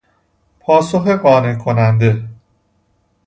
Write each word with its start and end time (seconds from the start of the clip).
پاسخ 0.59 1.07
قانع 1.07 1.55
کننده 1.55 2.23